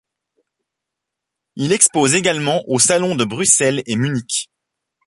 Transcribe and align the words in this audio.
Il 1.55 1.73
expose 1.73 2.15
également 2.15 2.63
aux 2.67 2.79
salons 2.79 3.13
de 3.13 3.23
Bruxelles 3.23 3.83
et 3.85 3.97
Munich. 3.97 4.49